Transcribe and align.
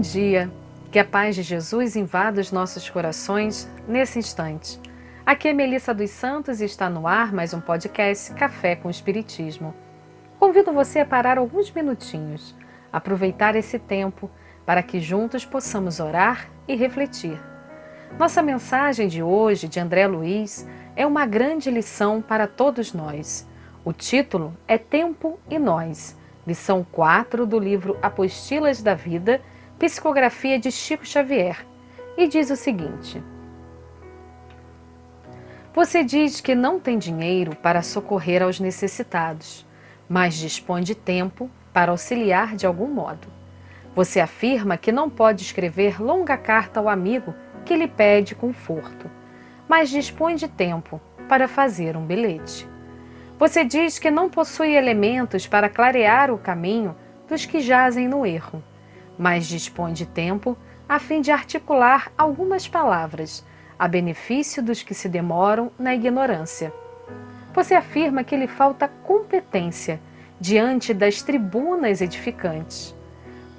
Bom 0.00 0.02
dia, 0.02 0.50
que 0.90 0.98
a 0.98 1.04
paz 1.04 1.36
de 1.36 1.42
Jesus 1.42 1.94
invada 1.94 2.40
os 2.40 2.50
nossos 2.50 2.88
corações 2.88 3.68
nesse 3.86 4.18
instante. 4.18 4.80
Aqui 5.26 5.48
é 5.48 5.52
Melissa 5.52 5.92
dos 5.92 6.08
Santos 6.08 6.62
e 6.62 6.64
está 6.64 6.88
no 6.88 7.06
ar 7.06 7.34
mais 7.34 7.52
um 7.52 7.60
podcast 7.60 8.32
Café 8.32 8.74
com 8.74 8.88
Espiritismo. 8.88 9.74
Convido 10.38 10.72
você 10.72 11.00
a 11.00 11.04
parar 11.04 11.36
alguns 11.36 11.70
minutinhos, 11.70 12.56
aproveitar 12.90 13.54
esse 13.56 13.78
tempo 13.78 14.30
para 14.64 14.82
que 14.82 15.00
juntos 15.00 15.44
possamos 15.44 16.00
orar 16.00 16.48
e 16.66 16.74
refletir. 16.74 17.38
Nossa 18.18 18.42
mensagem 18.42 19.06
de 19.06 19.22
hoje, 19.22 19.68
de 19.68 19.78
André 19.80 20.06
Luiz, 20.06 20.66
é 20.96 21.06
uma 21.06 21.26
grande 21.26 21.70
lição 21.70 22.22
para 22.22 22.46
todos 22.46 22.94
nós. 22.94 23.46
O 23.84 23.92
título 23.92 24.56
é 24.66 24.78
Tempo 24.78 25.38
e 25.50 25.58
Nós, 25.58 26.16
lição 26.46 26.86
4 26.90 27.44
do 27.44 27.58
livro 27.58 27.98
Apostilas 28.00 28.82
da 28.82 28.94
Vida 28.94 29.42
Psicografia 29.80 30.58
de 30.58 30.70
Chico 30.70 31.06
Xavier, 31.06 31.66
e 32.14 32.28
diz 32.28 32.50
o 32.50 32.54
seguinte: 32.54 33.24
Você 35.72 36.04
diz 36.04 36.38
que 36.38 36.54
não 36.54 36.78
tem 36.78 36.98
dinheiro 36.98 37.56
para 37.56 37.80
socorrer 37.80 38.42
aos 38.42 38.60
necessitados, 38.60 39.66
mas 40.06 40.34
dispõe 40.34 40.82
de 40.82 40.94
tempo 40.94 41.50
para 41.72 41.92
auxiliar 41.92 42.56
de 42.56 42.66
algum 42.66 42.88
modo. 42.88 43.26
Você 43.96 44.20
afirma 44.20 44.76
que 44.76 44.92
não 44.92 45.08
pode 45.08 45.44
escrever 45.44 45.98
longa 45.98 46.36
carta 46.36 46.78
ao 46.78 46.86
amigo 46.86 47.34
que 47.64 47.74
lhe 47.74 47.88
pede 47.88 48.34
conforto, 48.34 49.10
mas 49.66 49.88
dispõe 49.88 50.34
de 50.34 50.46
tempo 50.46 51.00
para 51.26 51.48
fazer 51.48 51.96
um 51.96 52.04
bilhete. 52.04 52.68
Você 53.38 53.64
diz 53.64 53.98
que 53.98 54.10
não 54.10 54.28
possui 54.28 54.74
elementos 54.76 55.46
para 55.46 55.70
clarear 55.70 56.30
o 56.30 56.36
caminho 56.36 56.94
dos 57.26 57.46
que 57.46 57.60
jazem 57.60 58.06
no 58.06 58.26
erro 58.26 58.62
mas 59.20 59.46
dispõe 59.46 59.92
de 59.92 60.06
tempo 60.06 60.56
a 60.88 60.98
fim 60.98 61.20
de 61.20 61.30
articular 61.30 62.10
algumas 62.16 62.66
palavras 62.66 63.44
a 63.78 63.86
benefício 63.86 64.62
dos 64.62 64.82
que 64.82 64.94
se 64.94 65.10
demoram 65.10 65.70
na 65.78 65.94
ignorância. 65.94 66.72
Você 67.52 67.74
afirma 67.74 68.24
que 68.24 68.34
lhe 68.34 68.46
falta 68.46 68.88
competência 68.88 70.00
diante 70.40 70.94
das 70.94 71.20
tribunas 71.20 72.00
edificantes, 72.00 72.96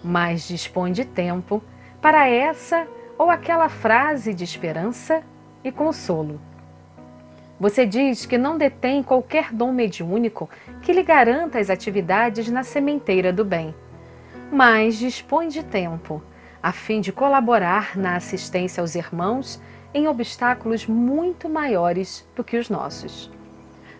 mas 0.04 0.48
dispõe 0.48 0.92
de 0.92 1.06
tempo 1.06 1.64
para 2.02 2.28
essa 2.28 2.88
ou 3.16 3.30
aquela 3.30 3.70
frase 3.70 4.34
de 4.34 4.44
esperança 4.44 5.22
e 5.64 5.72
consolo. 5.72 6.42
Você 7.60 7.86
diz 7.86 8.26
que 8.26 8.36
não 8.36 8.58
detém 8.58 9.04
qualquer 9.04 9.54
dom 9.54 9.72
mediúnico 9.72 10.50
que 10.82 10.92
lhe 10.92 11.04
garanta 11.04 11.60
as 11.60 11.70
atividades 11.70 12.50
na 12.50 12.64
sementeira 12.64 13.32
do 13.32 13.46
bem 13.46 13.76
mas 14.52 14.98
dispõe 14.98 15.48
de 15.48 15.64
tempo 15.64 16.22
a 16.62 16.72
fim 16.72 17.02
de 17.02 17.12
colaborar 17.12 17.98
na 17.98 18.16
assistência 18.16 18.82
aos 18.82 18.94
irmãos 18.94 19.60
em 19.94 20.08
obstáculos 20.08 20.86
muito 20.86 21.50
maiores 21.50 22.28
do 22.36 22.44
que 22.44 22.58
os 22.58 22.70
nossos. 22.70 23.32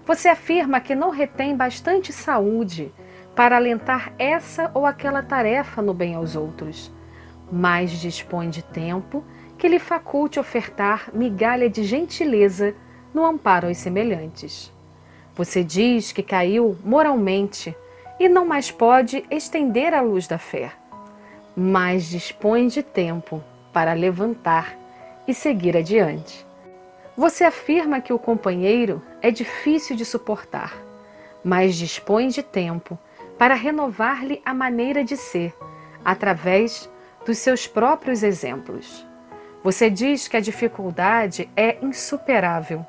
Você 0.06 0.28
afirma 0.28 0.80
que 0.80 0.94
não 0.94 1.10
retém 1.10 1.56
bastante 1.56 2.14
saúde 2.14 2.94
para 3.36 3.56
alentar 3.56 4.14
essa 4.20 4.70
ou 4.74 4.86
aquela 4.86 5.24
tarefa 5.24 5.82
no 5.82 5.94
bem 5.94 6.16
aos 6.16 6.36
outros, 6.36 6.92
mas 7.52 7.92
dispõe 7.92 8.50
de 8.50 8.62
tempo 8.62 9.24
que 9.58 9.68
lhe 9.68 9.80
faculte 9.80 10.40
ofertar 10.40 11.10
migalha 11.14 11.70
de 11.70 11.84
gentileza 11.84 12.76
no 13.14 13.26
amparo 13.26 13.68
aos 13.68 13.78
semelhantes. 13.78 14.72
Você 15.36 15.64
diz 15.64 16.12
que 16.12 16.24
caiu 16.24 16.78
moralmente 16.84 17.76
e 18.22 18.30
não 18.30 18.46
mais 18.46 18.70
pode 18.70 19.26
estender 19.32 19.96
a 19.96 20.02
luz 20.02 20.28
da 20.28 20.38
fé, 20.38 20.72
mas 21.56 22.08
dispõe 22.08 22.68
de 22.68 22.84
tempo 22.84 23.44
para 23.74 23.94
levantar 23.94 24.78
e 25.28 25.34
seguir 25.34 25.76
adiante. 25.76 26.46
Você 27.18 27.44
afirma 27.44 28.00
que 28.00 28.14
o 28.14 28.20
companheiro 28.20 29.02
é 29.24 29.32
difícil 29.32 29.96
de 29.96 30.06
suportar, 30.06 30.78
mas 31.44 31.76
dispõe 31.76 32.28
de 32.28 32.44
tempo 32.44 32.96
para 33.40 33.56
renovar-lhe 33.56 34.40
a 34.46 34.54
maneira 34.54 35.04
de 35.04 35.18
ser, 35.18 35.58
através 36.06 36.88
dos 37.26 37.40
seus 37.40 37.66
próprios 37.66 38.22
exemplos. 38.22 39.04
Você 39.64 39.90
diz 39.90 40.28
que 40.28 40.38
a 40.38 40.42
dificuldade 40.42 41.50
é 41.58 41.84
insuperável, 41.84 42.86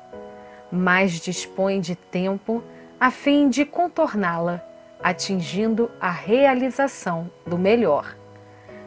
mas 0.71 1.13
dispõe 1.13 1.81
de 1.81 1.95
tempo 1.95 2.63
a 2.99 3.09
fim 3.09 3.49
de 3.49 3.65
contorná-la 3.65 4.63
atingindo 5.03 5.91
a 5.99 6.09
realização 6.09 7.29
do 7.45 7.57
melhor. 7.57 8.15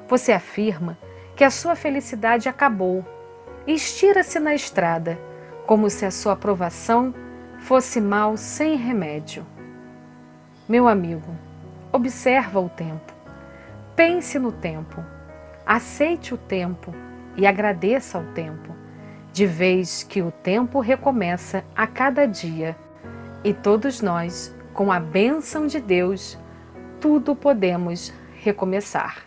Você 0.08 0.32
afirma 0.32 0.96
que 1.36 1.44
a 1.44 1.50
sua 1.50 1.76
felicidade 1.76 2.48
acabou 2.48 3.04
e 3.66 3.74
estira-se 3.74 4.40
na 4.40 4.54
estrada, 4.54 5.18
como 5.66 5.90
se 5.90 6.06
a 6.06 6.10
sua 6.10 6.32
aprovação 6.32 7.14
fosse 7.58 8.00
mal 8.00 8.36
sem 8.36 8.76
remédio. 8.76 9.44
Meu 10.66 10.88
amigo, 10.88 11.36
observa 11.92 12.60
o 12.60 12.68
tempo, 12.68 13.12
pense 13.94 14.38
no 14.38 14.50
tempo, 14.50 15.04
aceite 15.66 16.32
o 16.32 16.38
tempo 16.38 16.94
e 17.36 17.46
agradeça 17.46 18.16
ao 18.16 18.24
tempo, 18.32 18.74
de 19.32 19.44
vez 19.44 20.02
que 20.02 20.22
o 20.22 20.30
tempo 20.30 20.80
recomeça 20.80 21.62
a 21.74 21.86
cada 21.86 22.26
dia 22.26 22.74
e 23.44 23.52
todos 23.52 24.00
nós 24.00 24.55
com 24.76 24.92
a 24.92 25.00
bênção 25.00 25.66
de 25.66 25.80
Deus, 25.80 26.38
tudo 27.00 27.34
podemos 27.34 28.12
recomeçar. 28.42 29.26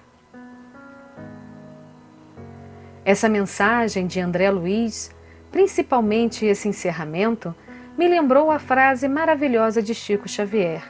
Essa 3.04 3.28
mensagem 3.28 4.06
de 4.06 4.20
André 4.20 4.52
Luiz, 4.52 5.10
principalmente 5.52 6.46
esse 6.46 6.68
encerramento, 6.68 7.56
me 7.98 8.08
lembrou 8.08 8.52
a 8.52 8.60
frase 8.60 9.08
maravilhosa 9.08 9.82
de 9.82 9.96
Chico 9.96 10.30
Xavier: 10.30 10.84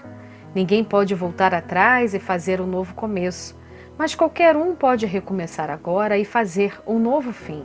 Ninguém 0.54 0.84
pode 0.84 1.16
voltar 1.16 1.54
atrás 1.54 2.14
e 2.14 2.20
fazer 2.20 2.60
um 2.60 2.68
novo 2.68 2.94
começo, 2.96 3.58
mas 3.98 4.14
qualquer 4.14 4.58
um 4.58 4.76
pode 4.76 5.06
recomeçar 5.06 5.70
agora 5.70 6.18
e 6.18 6.26
fazer 6.26 6.78
um 6.86 7.00
novo 7.00 7.32
fim. 7.32 7.64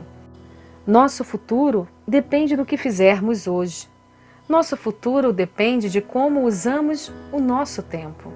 Nosso 0.87 1.25
futuro 1.25 1.89
depende 2.07 2.55
do 2.55 2.65
que 2.65 2.77
fizermos 2.77 3.47
hoje. 3.47 3.93
Nosso 4.47 4.77
futuro 4.77 5.33
depende 5.33 5.89
de 5.89 6.01
como 6.01 6.43
usamos 6.43 7.11
o 7.31 7.39
nosso 7.39 7.81
tempo. 7.81 8.31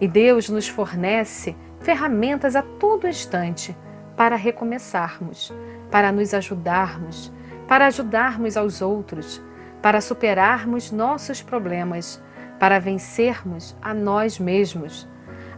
E 0.00 0.06
Deus 0.06 0.48
nos 0.48 0.68
fornece 0.68 1.56
ferramentas 1.80 2.54
a 2.54 2.62
todo 2.62 3.08
instante 3.08 3.76
para 4.16 4.36
recomeçarmos, 4.36 5.52
para 5.90 6.12
nos 6.12 6.32
ajudarmos, 6.34 7.32
para 7.66 7.86
ajudarmos 7.86 8.56
aos 8.56 8.80
outros, 8.80 9.42
para 9.82 10.00
superarmos 10.00 10.92
nossos 10.92 11.42
problemas, 11.42 12.22
para 12.60 12.78
vencermos 12.78 13.76
a 13.82 13.92
nós 13.92 14.38
mesmos, 14.38 15.08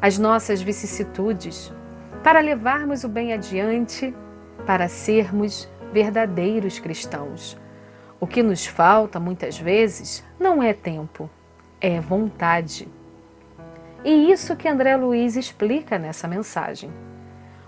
as 0.00 0.16
nossas 0.16 0.62
vicissitudes, 0.62 1.70
para 2.24 2.40
levarmos 2.40 3.04
o 3.04 3.10
bem 3.10 3.34
adiante, 3.34 4.14
para 4.64 4.88
sermos 4.88 5.68
verdadeiros 5.92 6.78
cristãos 6.78 7.60
o 8.22 8.26
que 8.28 8.40
nos 8.40 8.64
falta 8.64 9.18
muitas 9.18 9.58
vezes 9.58 10.24
não 10.38 10.62
é 10.62 10.72
tempo, 10.72 11.28
é 11.80 12.00
vontade. 12.00 12.86
E 14.04 14.30
isso 14.30 14.54
que 14.54 14.68
André 14.68 14.94
Luiz 14.94 15.34
explica 15.34 15.98
nessa 15.98 16.28
mensagem. 16.28 16.88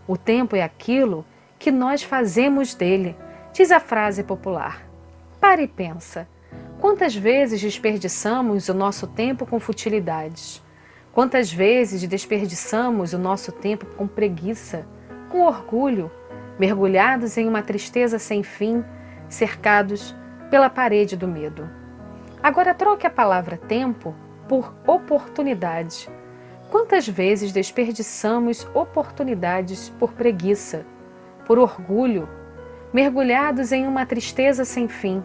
O 0.07 0.17
tempo 0.17 0.55
é 0.55 0.63
aquilo 0.63 1.27
que 1.59 1.73
nós 1.73 2.05
fazemos 2.05 2.73
dele, 2.73 3.17
diz 3.53 3.73
a 3.73 3.81
frase 3.81 4.23
popular. 4.23 4.87
Pare 5.41 5.65
e 5.65 5.67
pensa. 5.67 6.29
Quantas 6.81 7.17
vezes 7.17 7.61
desperdiçamos 7.61 8.69
o 8.69 8.75
nosso 8.75 9.09
tempo 9.09 9.45
com 9.45 9.59
futilidades? 9.59 10.63
Quantas 11.13 11.53
vezes 11.53 12.07
desperdiçamos 12.07 13.13
o 13.13 13.19
nosso 13.19 13.51
tempo 13.51 13.87
com 13.97 14.07
preguiça, 14.07 14.87
com 15.31 15.41
orgulho, 15.41 16.13
mergulhados 16.61 17.37
em 17.37 17.49
uma 17.49 17.61
tristeza 17.61 18.21
sem 18.21 18.45
fim, 18.45 18.85
cercados 19.29 20.15
pela 20.51 20.71
parede 20.71 21.17
do 21.17 21.29
medo. 21.29 21.69
Agora 22.43 22.75
troque 22.75 23.07
a 23.07 23.11
palavra 23.11 23.57
tempo 23.57 24.15
por 24.49 24.75
oportunidade. 24.87 26.09
Quantas 26.71 27.09
vezes 27.09 27.53
desperdiçamos 27.53 28.67
oportunidades 28.75 29.91
por 29.99 30.13
preguiça, 30.13 30.85
por 31.47 31.59
orgulho, 31.59 32.29
mergulhados 32.93 33.73
em 33.73 33.87
uma 33.87 34.05
tristeza 34.05 34.65
sem 34.65 34.89
fim, 34.89 35.23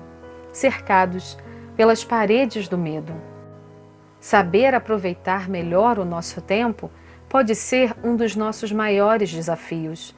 cercados 0.51 1.37
pelas 1.75 2.03
paredes 2.03 2.67
do 2.67 2.77
medo? 2.77 3.13
Saber 4.19 4.75
aproveitar 4.75 5.49
melhor 5.49 5.97
o 5.97 6.05
nosso 6.05 6.41
tempo 6.41 6.91
pode 7.29 7.55
ser 7.55 7.95
um 8.03 8.15
dos 8.15 8.35
nossos 8.35 8.71
maiores 8.71 9.31
desafios, 9.31 10.15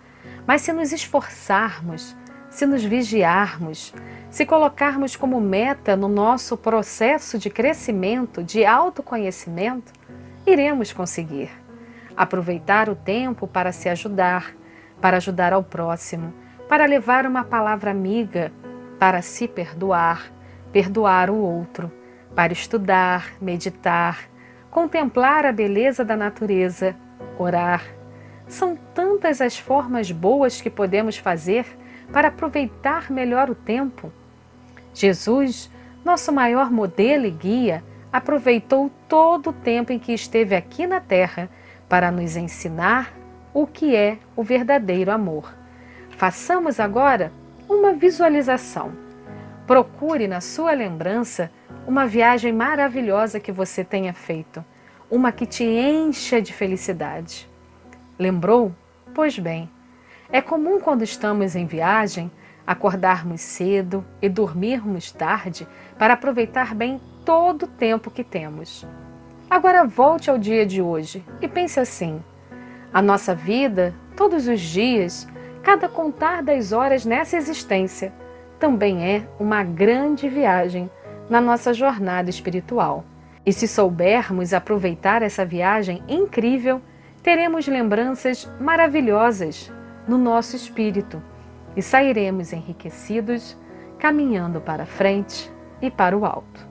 mas 0.47 0.61
se 0.61 0.73
nos 0.73 0.91
esforçarmos, 0.91 2.15
se 2.51 2.65
nos 2.65 2.83
vigiarmos, 2.83 3.93
se 4.29 4.45
colocarmos 4.45 5.15
como 5.15 5.39
meta 5.39 5.95
no 5.95 6.09
nosso 6.09 6.57
processo 6.57 7.39
de 7.39 7.49
crescimento, 7.49 8.43
de 8.43 8.65
autoconhecimento, 8.65 9.93
iremos 10.45 10.91
conseguir. 10.91 11.49
Aproveitar 12.15 12.89
o 12.89 12.95
tempo 12.95 13.47
para 13.47 13.71
se 13.71 13.87
ajudar, 13.87 14.53
para 14.99 15.17
ajudar 15.17 15.53
ao 15.53 15.63
próximo, 15.63 16.33
para 16.67 16.85
levar 16.85 17.25
uma 17.25 17.45
palavra 17.45 17.89
amiga, 17.89 18.51
para 18.99 19.21
se 19.21 19.47
perdoar, 19.47 20.29
perdoar 20.73 21.29
o 21.29 21.37
outro, 21.37 21.89
para 22.35 22.51
estudar, 22.51 23.31
meditar, 23.39 24.29
contemplar 24.69 25.45
a 25.45 25.53
beleza 25.53 26.03
da 26.03 26.17
natureza, 26.17 26.95
orar. 27.39 27.81
São 28.45 28.75
tantas 28.93 29.39
as 29.39 29.57
formas 29.57 30.11
boas 30.11 30.59
que 30.59 30.69
podemos 30.69 31.17
fazer 31.17 31.65
para 32.11 32.27
aproveitar 32.27 33.11
melhor 33.11 33.49
o 33.49 33.55
tempo. 33.55 34.11
Jesus, 34.93 35.69
nosso 36.03 36.31
maior 36.31 36.71
modelo 36.71 37.25
e 37.25 37.31
guia, 37.31 37.83
aproveitou 38.11 38.91
todo 39.07 39.51
o 39.51 39.53
tempo 39.53 39.93
em 39.93 39.99
que 39.99 40.13
esteve 40.13 40.55
aqui 40.55 40.85
na 40.85 40.99
Terra 40.99 41.49
para 41.87 42.11
nos 42.11 42.35
ensinar 42.35 43.13
o 43.53 43.65
que 43.65 43.95
é 43.95 44.17
o 44.35 44.43
verdadeiro 44.43 45.11
amor. 45.11 45.53
Façamos 46.11 46.79
agora 46.79 47.31
uma 47.67 47.93
visualização. 47.93 48.91
Procure 49.65 50.27
na 50.27 50.41
sua 50.41 50.73
lembrança 50.73 51.51
uma 51.87 52.05
viagem 52.05 52.51
maravilhosa 52.51 53.39
que 53.39 53.51
você 53.51 53.83
tenha 53.83 54.13
feito, 54.13 54.63
uma 55.09 55.31
que 55.31 55.45
te 55.45 55.63
encha 55.63 56.41
de 56.41 56.53
felicidade. 56.53 57.49
Lembrou? 58.19 58.73
Pois 59.13 59.37
bem, 59.39 59.69
é 60.31 60.41
comum 60.41 60.79
quando 60.79 61.03
estamos 61.03 61.55
em 61.55 61.65
viagem 61.65 62.31
acordarmos 62.65 63.41
cedo 63.41 64.05
e 64.21 64.29
dormirmos 64.29 65.11
tarde 65.11 65.67
para 65.97 66.13
aproveitar 66.13 66.73
bem 66.73 67.01
todo 67.25 67.63
o 67.63 67.67
tempo 67.67 68.09
que 68.09 68.23
temos. 68.23 68.87
Agora 69.49 69.83
volte 69.83 70.29
ao 70.29 70.37
dia 70.37 70.65
de 70.65 70.81
hoje 70.81 71.23
e 71.41 71.47
pense 71.47 71.79
assim: 71.79 72.23
a 72.93 73.01
nossa 73.01 73.35
vida, 73.35 73.93
todos 74.15 74.47
os 74.47 74.61
dias, 74.61 75.27
cada 75.61 75.89
contar 75.89 76.41
das 76.41 76.71
horas 76.71 77.03
nessa 77.03 77.35
existência, 77.35 78.13
também 78.57 79.03
é 79.03 79.27
uma 79.37 79.63
grande 79.63 80.29
viagem 80.29 80.89
na 81.29 81.41
nossa 81.41 81.73
jornada 81.73 82.29
espiritual. 82.29 83.03
E 83.45 83.51
se 83.51 83.67
soubermos 83.67 84.53
aproveitar 84.53 85.23
essa 85.23 85.43
viagem 85.43 86.01
incrível, 86.07 86.79
teremos 87.21 87.67
lembranças 87.67 88.49
maravilhosas 88.59 89.71
no 90.07 90.17
nosso 90.17 90.55
espírito 90.55 91.21
e 91.75 91.81
sairemos 91.81 92.53
enriquecidos, 92.53 93.57
caminhando 93.97 94.59
para 94.59 94.85
frente 94.85 95.51
e 95.81 95.89
para 95.89 96.17
o 96.17 96.25
alto. 96.25 96.67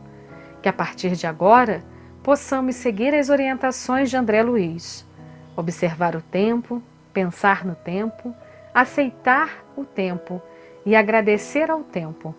Que 0.62 0.68
a 0.68 0.72
partir 0.72 1.12
de 1.12 1.26
agora 1.26 1.82
possamos 2.22 2.76
seguir 2.76 3.14
as 3.14 3.30
orientações 3.30 4.10
de 4.10 4.16
André 4.16 4.42
Luiz, 4.42 5.06
observar 5.56 6.14
o 6.14 6.22
tempo, 6.22 6.82
pensar 7.12 7.64
no 7.64 7.74
tempo, 7.74 8.34
aceitar 8.74 9.64
o 9.76 9.84
tempo 9.84 10.40
e 10.84 10.94
agradecer 10.94 11.70
ao 11.70 11.80
tempo 11.82 12.34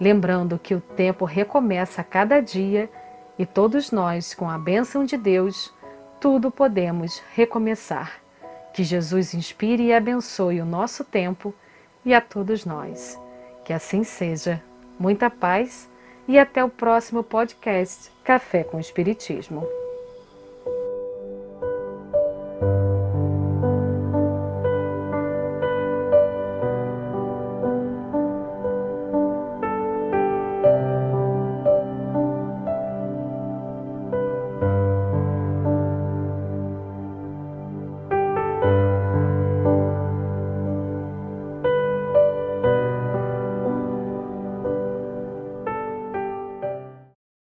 lembrando 0.00 0.58
que 0.58 0.74
o 0.74 0.80
tempo 0.80 1.24
recomeça 1.24 2.02
a 2.02 2.04
cada 2.04 2.40
dia 2.40 2.90
e 3.38 3.44
todos 3.44 3.90
nós, 3.90 4.34
com 4.34 4.48
a 4.48 4.58
bênção 4.58 5.04
de 5.04 5.16
Deus, 5.16 5.74
tudo 6.20 6.50
podemos 6.50 7.22
recomeçar. 7.34 8.25
Que 8.76 8.84
Jesus 8.84 9.32
inspire 9.32 9.84
e 9.84 9.94
abençoe 9.94 10.60
o 10.60 10.66
nosso 10.66 11.02
tempo 11.02 11.54
e 12.04 12.12
a 12.12 12.20
todos 12.20 12.66
nós. 12.66 13.18
Que 13.64 13.72
assim 13.72 14.04
seja. 14.04 14.62
Muita 14.98 15.30
paz 15.30 15.88
e 16.28 16.38
até 16.38 16.62
o 16.62 16.68
próximo 16.68 17.22
podcast 17.24 18.12
Café 18.22 18.64
com 18.64 18.78
Espiritismo. 18.78 19.66